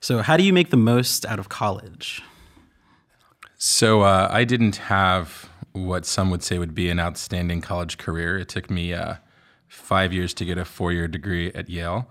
So, 0.00 0.22
how 0.22 0.36
do 0.36 0.44
you 0.44 0.52
make 0.52 0.70
the 0.70 0.76
most 0.76 1.26
out 1.26 1.38
of 1.38 1.48
college? 1.48 2.22
So, 3.56 4.02
uh, 4.02 4.28
I 4.30 4.44
didn't 4.44 4.76
have 4.76 5.48
what 5.72 6.06
some 6.06 6.30
would 6.30 6.42
say 6.42 6.58
would 6.58 6.74
be 6.74 6.90
an 6.90 7.00
outstanding 7.00 7.60
college 7.60 7.98
career. 7.98 8.38
It 8.38 8.48
took 8.48 8.70
me 8.70 8.94
uh, 8.94 9.14
five 9.66 10.12
years 10.12 10.34
to 10.34 10.44
get 10.44 10.58
a 10.58 10.64
four 10.64 10.92
year 10.92 11.08
degree 11.08 11.52
at 11.52 11.68
Yale. 11.68 12.08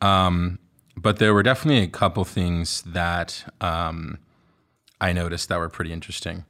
Um, 0.00 0.58
but 0.96 1.18
there 1.18 1.34
were 1.34 1.42
definitely 1.42 1.82
a 1.82 1.88
couple 1.88 2.24
things 2.24 2.82
that 2.82 3.44
um, 3.60 4.18
I 5.00 5.12
noticed 5.12 5.48
that 5.48 5.58
were 5.58 5.68
pretty 5.68 5.92
interesting. 5.92 6.44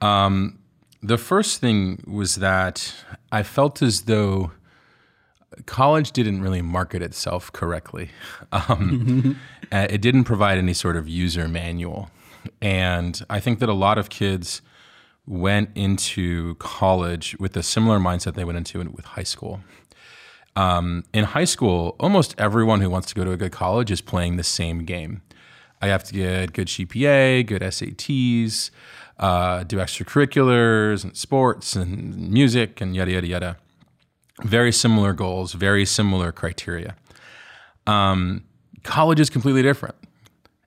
Um, 0.00 0.58
the 1.02 1.18
first 1.18 1.60
thing 1.60 2.02
was 2.06 2.36
that 2.36 2.94
I 3.30 3.42
felt 3.42 3.82
as 3.82 4.02
though 4.02 4.52
college 5.66 6.12
didn't 6.12 6.42
really 6.42 6.62
market 6.62 7.02
itself 7.02 7.52
correctly. 7.52 8.10
Um, 8.68 9.40
uh, 9.70 9.86
it 9.88 10.02
didn't 10.02 10.24
provide 10.24 10.58
any 10.58 10.74
sort 10.74 10.96
of 10.96 11.08
user 11.08 11.48
manual. 11.48 12.10
And 12.60 13.24
I 13.30 13.40
think 13.40 13.60
that 13.60 13.70
a 13.70 13.74
lot 13.74 13.96
of 13.96 14.10
kids 14.10 14.60
went 15.26 15.70
into 15.74 16.56
college 16.56 17.34
with 17.38 17.56
a 17.56 17.62
similar 17.62 17.98
mindset 17.98 18.34
they 18.34 18.44
went 18.44 18.58
into 18.58 18.78
with 18.90 19.06
high 19.06 19.22
school. 19.22 19.60
Um, 20.54 21.04
in 21.14 21.24
high 21.24 21.44
school, 21.44 21.96
almost 21.98 22.34
everyone 22.36 22.82
who 22.82 22.90
wants 22.90 23.08
to 23.08 23.14
go 23.14 23.24
to 23.24 23.30
a 23.30 23.38
good 23.38 23.52
college 23.52 23.90
is 23.90 24.02
playing 24.02 24.36
the 24.36 24.44
same 24.44 24.84
game. 24.84 25.22
I 25.80 25.86
have 25.86 26.04
to 26.04 26.12
get 26.12 26.52
good 26.52 26.68
GPA, 26.68 27.46
good 27.46 27.62
SATs, 27.62 28.70
uh, 29.18 29.64
do 29.64 29.78
extracurriculars 29.78 31.04
and 31.04 31.16
sports 31.16 31.74
and 31.74 32.30
music 32.30 32.82
and 32.82 32.94
yada, 32.94 33.12
yada, 33.12 33.26
yada 33.26 33.56
very 34.42 34.72
similar 34.72 35.12
goals, 35.12 35.52
very 35.52 35.84
similar 35.84 36.32
criteria. 36.32 36.96
Um, 37.86 38.44
college 38.82 39.20
is 39.20 39.30
completely 39.30 39.62
different. 39.62 39.96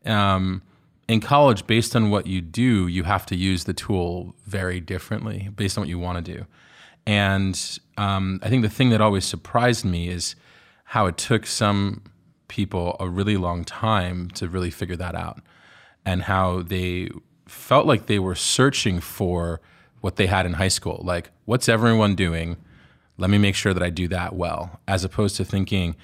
Um, 0.05 0.61
in 1.07 1.19
college, 1.19 1.67
based 1.67 1.95
on 1.95 2.09
what 2.09 2.27
you 2.27 2.41
do, 2.41 2.87
you 2.87 3.03
have 3.03 3.25
to 3.27 3.35
use 3.35 3.63
the 3.65 3.73
tool 3.73 4.35
very 4.45 4.79
differently 4.79 5.49
based 5.55 5.77
on 5.77 5.83
what 5.83 5.89
you 5.89 5.99
want 5.99 6.25
to 6.25 6.33
do. 6.33 6.45
And 7.05 7.79
um, 7.97 8.39
I 8.41 8.49
think 8.49 8.63
the 8.63 8.69
thing 8.69 8.89
that 8.89 9.01
always 9.01 9.25
surprised 9.25 9.85
me 9.85 10.09
is 10.09 10.35
how 10.85 11.05
it 11.05 11.17
took 11.17 11.45
some 11.45 12.01
people 12.47 12.95
a 12.99 13.09
really 13.09 13.37
long 13.37 13.63
time 13.63 14.29
to 14.31 14.47
really 14.47 14.71
figure 14.71 14.95
that 14.95 15.15
out, 15.15 15.41
and 16.05 16.23
how 16.23 16.61
they 16.61 17.09
felt 17.47 17.85
like 17.85 18.05
they 18.05 18.19
were 18.19 18.35
searching 18.35 18.99
for 18.99 19.61
what 20.01 20.15
they 20.15 20.27
had 20.27 20.45
in 20.45 20.53
high 20.53 20.67
school. 20.67 21.01
Like, 21.03 21.31
what's 21.45 21.67
everyone 21.69 22.15
doing? 22.15 22.57
Let 23.17 23.29
me 23.29 23.37
make 23.37 23.55
sure 23.55 23.73
that 23.73 23.83
I 23.83 23.89
do 23.89 24.07
that 24.09 24.35
well, 24.35 24.79
as 24.87 25.03
opposed 25.03 25.35
to 25.37 25.45
thinking, 25.45 25.95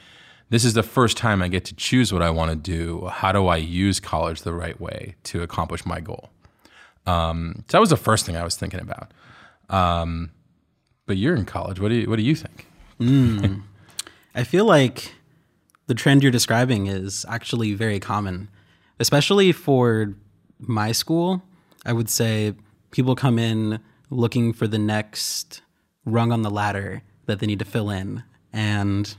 this 0.50 0.66
is 0.66 0.74
the 0.74 0.84
first 0.84 1.18
time 1.18 1.42
I 1.42 1.48
get 1.48 1.66
to 1.66 1.76
choose 1.76 2.12
what 2.12 2.22
I 2.22 2.30
want 2.30 2.52
to 2.52 2.56
do. 2.56 3.08
How 3.08 3.32
do 3.32 3.48
I 3.48 3.58
use 3.58 4.00
college 4.00 4.42
the 4.42 4.54
right 4.54 4.80
way 4.80 5.16
to 5.24 5.44
accomplish 5.44 5.86
my 5.86 6.00
goal? 6.00 6.30
Um, 7.06 7.64
so 7.68 7.78
that 7.78 7.80
was 7.80 7.90
the 7.90 7.98
first 7.98 8.26
thing 8.26 8.36
I 8.36 8.44
was 8.44 8.56
thinking 8.56 8.80
about. 8.80 9.12
Um, 9.70 10.32
but 11.06 11.18
you're 11.18 11.36
in 11.36 11.46
college. 11.46 11.80
What 11.80 11.90
do 11.90 11.96
you 11.96 12.10
What 12.10 12.18
do 12.18 12.24
you 12.24 12.36
think? 12.36 12.68
Mm. 13.00 13.64
I 14.36 14.44
feel 14.44 14.66
like 14.66 15.14
the 15.88 15.94
trend 15.94 16.22
you're 16.24 16.32
describing 16.32 16.88
is 16.88 17.26
actually 17.28 17.74
very 17.74 18.00
common, 18.00 18.50
especially 19.00 19.52
for 19.52 20.14
my 20.60 20.92
school. 20.92 21.42
I 21.86 21.94
would 21.94 22.10
say 22.10 22.54
people 22.92 23.16
come 23.16 23.40
in 23.40 23.80
looking 24.10 24.54
for 24.54 24.68
the 24.68 24.78
next 24.78 25.62
rung 26.06 26.32
on 26.32 26.42
the 26.42 26.50
ladder 26.50 27.04
that 27.26 27.40
they 27.40 27.48
need 27.48 27.60
to 27.60 27.66
fill 27.66 27.90
in. 27.90 28.24
And 28.54 29.16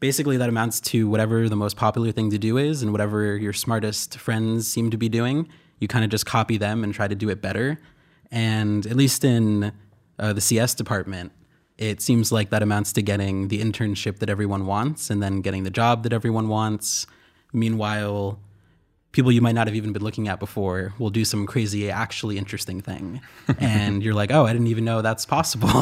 basically, 0.00 0.36
that 0.36 0.48
amounts 0.48 0.80
to 0.80 1.08
whatever 1.08 1.48
the 1.48 1.56
most 1.56 1.76
popular 1.76 2.12
thing 2.12 2.30
to 2.30 2.38
do 2.38 2.56
is 2.56 2.82
and 2.82 2.92
whatever 2.92 3.36
your 3.36 3.52
smartest 3.52 4.18
friends 4.18 4.68
seem 4.68 4.90
to 4.90 4.96
be 4.96 5.08
doing. 5.08 5.48
You 5.80 5.88
kind 5.88 6.04
of 6.04 6.10
just 6.10 6.26
copy 6.26 6.56
them 6.56 6.84
and 6.84 6.94
try 6.94 7.08
to 7.08 7.14
do 7.14 7.28
it 7.28 7.42
better. 7.42 7.78
And 8.30 8.86
at 8.86 8.96
least 8.96 9.24
in 9.24 9.72
uh, 10.18 10.32
the 10.32 10.40
CS 10.40 10.74
department, 10.74 11.32
it 11.78 12.00
seems 12.00 12.30
like 12.30 12.50
that 12.50 12.62
amounts 12.62 12.92
to 12.94 13.02
getting 13.02 13.48
the 13.48 13.60
internship 13.60 14.18
that 14.18 14.30
everyone 14.30 14.66
wants 14.66 15.10
and 15.10 15.22
then 15.22 15.40
getting 15.40 15.64
the 15.64 15.70
job 15.70 16.04
that 16.04 16.12
everyone 16.12 16.48
wants. 16.48 17.06
Meanwhile, 17.52 18.38
people 19.12 19.30
you 19.30 19.40
might 19.40 19.54
not 19.54 19.66
have 19.66 19.76
even 19.76 19.92
been 19.92 20.02
looking 20.02 20.26
at 20.28 20.40
before 20.40 20.94
will 20.98 21.10
do 21.10 21.24
some 21.24 21.46
crazy, 21.46 21.90
actually 21.90 22.38
interesting 22.38 22.80
thing. 22.80 23.20
and 23.58 24.02
you're 24.02 24.14
like, 24.14 24.32
oh, 24.32 24.46
I 24.46 24.52
didn't 24.52 24.68
even 24.68 24.84
know 24.84 25.02
that's 25.02 25.26
possible. 25.26 25.68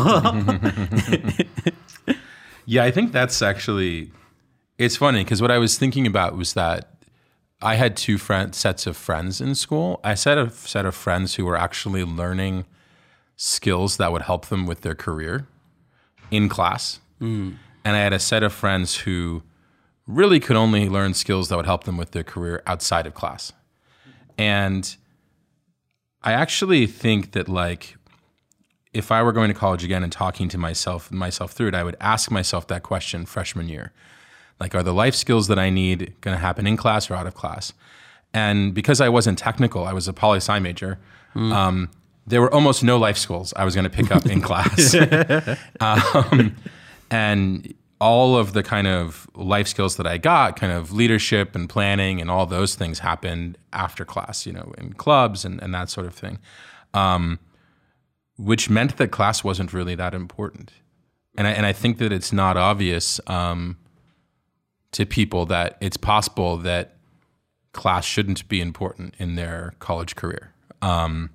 yeah, 2.66 2.84
I 2.84 2.90
think 2.90 3.12
that's 3.12 3.40
actually, 3.40 4.10
it's 4.78 4.96
funny 4.96 5.24
because 5.24 5.40
what 5.40 5.50
I 5.50 5.58
was 5.58 5.78
thinking 5.78 6.06
about 6.06 6.36
was 6.36 6.54
that 6.54 6.90
I 7.62 7.76
had 7.76 7.96
two 7.96 8.18
friend, 8.18 8.54
sets 8.54 8.86
of 8.86 8.96
friends 8.96 9.40
in 9.40 9.54
school. 9.54 10.00
I 10.02 10.10
had 10.10 10.38
a 10.38 10.50
set 10.50 10.86
of 10.86 10.94
friends 10.94 11.36
who 11.36 11.44
were 11.44 11.56
actually 11.56 12.04
learning 12.04 12.64
skills 13.36 13.96
that 13.98 14.12
would 14.12 14.22
help 14.22 14.46
them 14.46 14.66
with 14.66 14.80
their 14.80 14.94
career 14.94 15.46
in 16.30 16.48
class. 16.48 17.00
Mm. 17.20 17.56
And 17.84 17.96
I 17.96 18.00
had 18.00 18.12
a 18.12 18.18
set 18.18 18.42
of 18.42 18.52
friends 18.52 18.96
who 18.98 19.42
really 20.10 20.40
could 20.40 20.56
only 20.56 20.88
learn 20.88 21.14
skills 21.14 21.48
that 21.48 21.56
would 21.56 21.66
help 21.66 21.84
them 21.84 21.96
with 21.96 22.10
their 22.10 22.24
career 22.24 22.62
outside 22.66 23.06
of 23.06 23.14
class. 23.14 23.52
And 24.36 24.96
I 26.22 26.32
actually 26.32 26.86
think 26.86 27.32
that 27.32 27.48
like 27.48 27.96
if 28.92 29.12
I 29.12 29.22
were 29.22 29.32
going 29.32 29.48
to 29.48 29.54
college 29.54 29.84
again 29.84 30.02
and 30.02 30.12
talking 30.12 30.48
to 30.48 30.58
myself 30.58 31.10
myself 31.10 31.52
through 31.52 31.68
it, 31.68 31.74
I 31.74 31.84
would 31.84 31.96
ask 32.00 32.30
myself 32.30 32.66
that 32.68 32.82
question 32.82 33.24
freshman 33.24 33.68
year. 33.68 33.92
Like 34.58 34.74
are 34.74 34.82
the 34.82 34.92
life 34.92 35.14
skills 35.14 35.48
that 35.48 35.58
I 35.58 35.70
need 35.70 36.14
going 36.20 36.36
to 36.36 36.40
happen 36.40 36.66
in 36.66 36.76
class 36.76 37.10
or 37.10 37.14
out 37.14 37.26
of 37.26 37.34
class? 37.34 37.72
And 38.34 38.74
because 38.74 39.00
I 39.00 39.08
wasn't 39.08 39.38
technical, 39.38 39.84
I 39.84 39.92
was 39.92 40.08
a 40.08 40.12
poli 40.12 40.38
sci 40.38 40.58
major. 40.58 40.98
Mm. 41.34 41.52
Um, 41.52 41.90
there 42.26 42.40
were 42.40 42.52
almost 42.52 42.84
no 42.84 42.98
life 42.98 43.16
skills 43.16 43.52
I 43.56 43.64
was 43.64 43.74
going 43.74 43.84
to 43.84 43.90
pick 43.90 44.10
up 44.10 44.26
in 44.26 44.40
class. 44.48 44.94
um, 45.80 46.56
and 47.10 47.74
all 48.00 48.36
of 48.36 48.54
the 48.54 48.62
kind 48.62 48.86
of 48.86 49.28
life 49.34 49.68
skills 49.68 49.96
that 49.96 50.06
I 50.06 50.16
got, 50.16 50.56
kind 50.56 50.72
of 50.72 50.90
leadership 50.90 51.54
and 51.54 51.68
planning 51.68 52.20
and 52.20 52.30
all 52.30 52.46
those 52.46 52.74
things 52.74 53.00
happened 53.00 53.58
after 53.72 54.04
class, 54.04 54.46
you 54.46 54.52
know, 54.52 54.72
in 54.78 54.94
clubs 54.94 55.44
and, 55.44 55.62
and 55.62 55.74
that 55.74 55.90
sort 55.90 56.06
of 56.06 56.14
thing, 56.14 56.38
um, 56.94 57.38
which 58.38 58.70
meant 58.70 58.96
that 58.96 59.08
class 59.08 59.44
wasn't 59.44 59.74
really 59.74 59.94
that 59.94 60.14
important. 60.14 60.72
And 61.36 61.46
I, 61.46 61.50
and 61.50 61.66
I 61.66 61.74
think 61.74 61.98
that 61.98 62.10
it's 62.10 62.32
not 62.32 62.56
obvious 62.56 63.20
um, 63.26 63.76
to 64.92 65.04
people 65.04 65.44
that 65.46 65.76
it's 65.80 65.98
possible 65.98 66.56
that 66.58 66.96
class 67.72 68.04
shouldn't 68.04 68.48
be 68.48 68.62
important 68.62 69.14
in 69.18 69.34
their 69.34 69.74
college 69.78 70.16
career. 70.16 70.54
Um, 70.80 71.30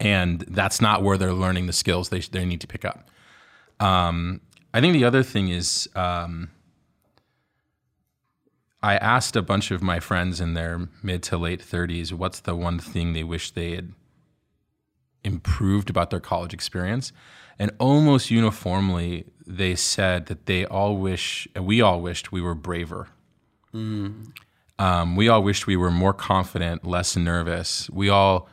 and 0.00 0.40
that's 0.48 0.80
not 0.80 1.02
where 1.02 1.18
they're 1.18 1.34
learning 1.34 1.66
the 1.66 1.74
skills 1.74 2.08
they, 2.08 2.20
they 2.20 2.46
need 2.46 2.62
to 2.62 2.66
pick 2.66 2.86
up. 2.86 3.10
Um, 3.80 4.40
I 4.74 4.80
think 4.80 4.92
the 4.92 5.04
other 5.04 5.22
thing 5.22 5.50
is 5.50 5.88
um, 5.94 6.50
I 8.82 8.96
asked 8.96 9.36
a 9.36 9.40
bunch 9.40 9.70
of 9.70 9.82
my 9.82 10.00
friends 10.00 10.40
in 10.40 10.54
their 10.54 10.88
mid 11.00 11.22
to 11.24 11.38
late 11.38 11.60
30s 11.60 12.12
what's 12.12 12.40
the 12.40 12.56
one 12.56 12.80
thing 12.80 13.12
they 13.12 13.22
wish 13.22 13.52
they 13.52 13.76
had 13.76 13.92
improved 15.22 15.90
about 15.90 16.10
their 16.10 16.18
college 16.18 16.52
experience. 16.52 17.12
And 17.56 17.70
almost 17.78 18.32
uniformly, 18.32 19.26
they 19.46 19.76
said 19.76 20.26
that 20.26 20.46
they 20.46 20.66
all 20.66 20.96
wish, 20.96 21.46
and 21.54 21.64
we 21.64 21.80
all 21.80 22.02
wished 22.02 22.32
we 22.32 22.42
were 22.42 22.56
braver. 22.56 23.08
Mm. 23.72 24.32
Um, 24.80 25.14
we 25.14 25.28
all 25.28 25.44
wished 25.44 25.68
we 25.68 25.76
were 25.76 25.92
more 25.92 26.12
confident, 26.12 26.84
less 26.84 27.16
nervous. 27.16 27.88
We 27.90 28.08
all 28.08 28.48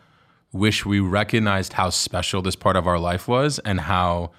wish 0.53 0.85
we 0.85 0.99
recognized 0.99 1.73
how 1.73 1.89
special 1.89 2.43
this 2.43 2.55
part 2.55 2.75
of 2.75 2.85
our 2.85 2.99
life 2.99 3.27
was 3.27 3.57
and 3.59 3.81
how 3.81 4.31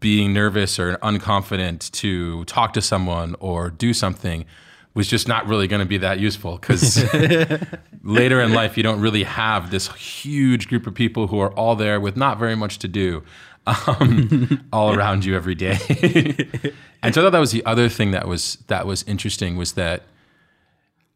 being 0.00 0.32
nervous 0.32 0.78
or 0.78 0.96
unconfident 0.96 1.90
to 1.92 2.44
talk 2.46 2.72
to 2.72 2.82
someone 2.82 3.36
or 3.40 3.70
do 3.70 3.92
something 3.92 4.44
was 4.94 5.06
just 5.06 5.28
not 5.28 5.46
really 5.46 5.68
going 5.68 5.80
to 5.80 5.86
be 5.86 5.98
that 5.98 6.18
useful 6.18 6.58
because 6.58 7.04
later 8.02 8.40
in 8.40 8.52
life 8.52 8.76
you 8.76 8.82
don't 8.82 9.00
really 9.00 9.24
have 9.24 9.70
this 9.70 9.88
huge 9.92 10.68
group 10.68 10.86
of 10.86 10.94
people 10.94 11.26
who 11.26 11.38
are 11.38 11.52
all 11.52 11.76
there 11.76 12.00
with 12.00 12.16
not 12.16 12.38
very 12.38 12.56
much 12.56 12.78
to 12.78 12.88
do 12.88 13.22
um, 13.66 14.66
all 14.72 14.94
around 14.94 15.24
you 15.24 15.36
every 15.36 15.54
day. 15.54 15.76
And 17.02 17.14
so 17.14 17.20
i 17.20 17.24
thought 17.24 17.30
that 17.30 17.38
was 17.38 17.52
the 17.52 17.64
other 17.64 17.88
thing 17.88 18.10
that 18.10 18.26
was 18.26 18.56
that 18.66 18.84
was 18.84 19.04
interesting 19.04 19.56
was 19.56 19.74
that 19.74 20.02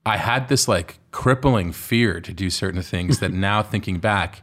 i 0.07 0.19
had 0.19 0.49
this 0.49 0.69
like 0.69 0.99
crippling 1.11 1.73
fear 1.73 2.21
to 2.21 2.33
do 2.33 2.49
certain 2.49 2.83
things 2.83 3.19
that 3.19 3.33
now 3.33 3.61
thinking 3.61 3.99
back 3.99 4.43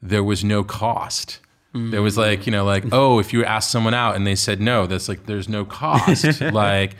there 0.00 0.22
was 0.22 0.44
no 0.44 0.62
cost 0.62 1.40
Mm. 1.74 1.90
There 1.90 2.02
was 2.02 2.16
like, 2.16 2.46
you 2.46 2.52
know, 2.52 2.64
like, 2.64 2.84
oh, 2.92 3.18
if 3.18 3.32
you 3.32 3.44
ask 3.44 3.70
someone 3.70 3.94
out 3.94 4.16
and 4.16 4.26
they 4.26 4.34
said 4.34 4.60
no, 4.60 4.86
that's 4.86 5.08
like, 5.08 5.26
there's 5.26 5.48
no 5.48 5.64
cost. 5.64 6.40
like, 6.52 6.96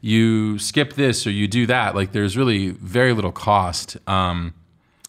you 0.00 0.58
skip 0.58 0.94
this 0.94 1.26
or 1.26 1.30
you 1.30 1.46
do 1.46 1.66
that. 1.66 1.94
Like, 1.94 2.12
there's 2.12 2.36
really 2.36 2.70
very 2.70 3.12
little 3.12 3.32
cost. 3.32 3.96
Um, 4.08 4.54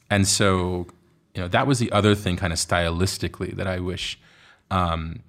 and 0.09 0.27
so, 0.27 0.87
you 1.33 1.41
know, 1.41 1.47
that 1.47 1.67
was 1.67 1.79
the 1.79 1.91
other 1.91 2.15
thing, 2.15 2.35
kind 2.37 2.53
of 2.53 2.59
stylistically, 2.59 3.55
that 3.55 3.67
I 3.67 3.79
wish 3.79 4.19
um, 4.71 5.21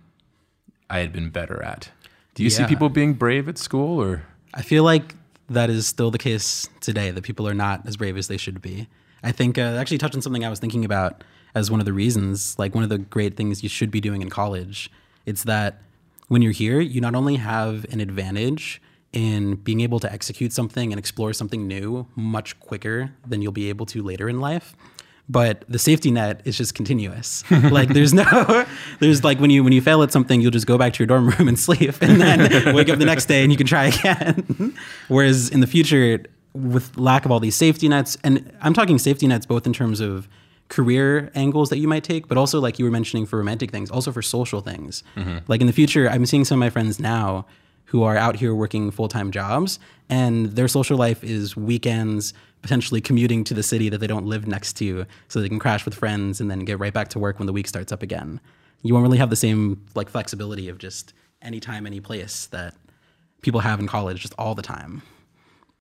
I 0.89 0.99
had 0.99 1.13
been 1.13 1.31
better 1.31 1.63
at. 1.63 1.91
Do 2.35 2.43
you 2.43 2.51
yeah. 2.51 2.59
see 2.59 2.65
people 2.65 2.89
being 2.89 3.15
brave 3.15 3.49
at 3.49 3.59
school 3.59 4.01
or? 4.01 4.23
I 4.55 4.63
feel 4.63 4.85
like 4.85 5.15
that 5.49 5.71
is 5.71 5.87
still 5.87 6.11
the 6.11 6.19
case 6.19 6.69
today. 6.81 7.11
That 7.11 7.23
people 7.23 7.47
are 7.49 7.55
not 7.55 7.87
as 7.87 7.97
brave 7.97 8.17
as 8.17 8.29
they 8.29 8.37
should 8.37 8.63
be. 8.63 8.89
I 9.23 9.33
think 9.33 9.59
uh, 9.59 9.63
actually 9.63 9.99
touched 9.99 10.15
on 10.15 10.23
something 10.23 10.45
I 10.45 10.51
was 10.51 10.59
thinking 10.59 10.85
about 10.85 11.25
as 11.55 11.71
one 11.71 11.81
of 11.81 11.87
the 11.87 11.93
reasons. 11.93 12.59
Like 12.59 12.75
one 12.75 12.85
of 12.85 12.91
the 12.91 12.99
great 12.99 13.37
things 13.37 13.63
you 13.63 13.69
should 13.69 13.91
be 13.91 14.01
doing 14.01 14.23
in 14.23 14.31
college. 14.31 14.91
It's 15.27 15.45
that 15.45 15.83
when 16.29 16.43
you're 16.43 16.53
here, 16.53 16.81
you 16.81 17.01
not 17.01 17.15
only 17.15 17.37
have 17.37 17.85
an 17.91 18.01
advantage 18.01 18.81
in 19.13 19.57
being 19.57 19.81
able 19.81 19.99
to 20.01 20.13
execute 20.13 20.53
something 20.53 20.93
and 20.93 20.99
explore 20.99 21.33
something 21.33 21.67
new 21.67 22.07
much 22.15 22.59
quicker 22.61 23.13
than 23.27 23.43
you'll 23.43 23.51
be 23.51 23.69
able 23.69 23.85
to 23.85 24.03
later 24.03 24.29
in 24.29 24.41
life 24.41 24.77
but 25.31 25.65
the 25.69 25.79
safety 25.79 26.11
net 26.11 26.43
is 26.45 26.59
just 26.59 26.75
continuous. 26.75 27.49
like 27.71 27.91
there's 27.91 28.13
no, 28.13 28.67
there's 28.99 29.23
like 29.23 29.39
when 29.39 29.51
you 29.51 29.63
when 29.63 29.73
you 29.73 29.81
fail 29.81 30.03
at 30.03 30.11
something, 30.11 30.41
you'll 30.41 30.51
just 30.51 30.67
go 30.67 30.77
back 30.77 30.93
to 30.95 30.99
your 30.99 31.07
dorm 31.07 31.29
room 31.29 31.47
and 31.47 31.59
sleep, 31.69 31.95
and 32.01 32.21
then 32.21 32.75
wake 32.75 32.89
up 32.89 32.99
the 32.99 33.05
next 33.05 33.27
day 33.27 33.43
and 33.45 33.53
you 33.53 33.57
can 33.57 33.67
try 33.67 33.87
again. 33.87 34.75
Whereas 35.09 35.49
in 35.49 35.61
the 35.61 35.69
future, 35.69 36.25
with 36.53 36.97
lack 36.97 37.25
of 37.25 37.31
all 37.31 37.41
these 37.41 37.57
safety 37.57 37.89
nets, 37.89 38.17
and 38.25 38.53
I'm 38.61 38.75
talking 38.75 38.99
safety 38.99 39.27
nets 39.27 39.47
both 39.47 39.67
in 39.67 39.73
terms 39.73 40.01
of 40.01 40.29
career 40.69 41.31
angles 41.35 41.69
that 41.71 41.79
you 41.79 41.89
might 41.89 42.05
take, 42.05 42.29
but 42.29 42.39
also 42.39 42.61
like 42.61 42.79
you 42.79 42.85
were 42.85 42.91
mentioning 42.91 43.27
for 43.27 43.39
romantic 43.39 43.71
things, 43.71 43.91
also 43.91 44.13
for 44.13 44.23
social 44.23 44.61
things. 44.61 45.03
Mm-hmm. 45.17 45.39
Like 45.49 45.61
in 45.61 45.67
the 45.67 45.73
future, 45.73 46.09
I'm 46.09 46.27
seeing 46.27 46.45
some 46.45 46.57
of 46.57 46.61
my 46.61 46.71
friends 46.71 46.99
now 46.99 47.47
who 47.87 48.05
are 48.05 48.17
out 48.17 48.37
here 48.37 48.55
working 48.55 48.91
full 48.91 49.09
time 49.09 49.33
jobs, 49.33 49.79
and 50.09 50.47
their 50.53 50.69
social 50.69 50.97
life 50.97 51.23
is 51.25 51.57
weekends 51.57 52.33
potentially 52.63 53.01
commuting 53.01 53.43
to 53.45 53.55
the 53.55 53.63
city 53.63 53.89
that 53.89 53.99
they 53.99 54.07
don't 54.07 54.27
live 54.27 54.47
next 54.47 54.75
to 54.75 55.07
so 55.29 55.41
they 55.41 55.49
can 55.49 55.59
crash 55.59 55.85
with 55.85 55.95
friends 55.95 56.41
and 56.41 56.51
then 56.51 56.61
get 56.61 56.79
right 56.79 56.93
back 56.93 57.09
to 57.09 57.19
work 57.19 57.39
when 57.39 57.47
the 57.47 57.53
week 57.53 57.67
starts 57.67 57.91
up 57.91 58.03
again. 58.03 58.41
You 58.83 58.95
won't 58.95 59.03
really 59.03 59.19
have 59.19 59.31
the 59.31 59.37
same 59.37 59.85
like 59.95 60.09
flexibility 60.09 60.69
of 60.69 60.79
just 60.79 61.13
anytime, 61.43 61.87
any 61.87 62.01
place 62.01 62.47
that 62.47 62.75
people 63.43 63.61
have 63.61 63.81
in 63.81 63.87
college 63.87 64.21
just 64.21 64.35
all 64.39 64.55
the 64.55 64.63
time. 64.63 65.03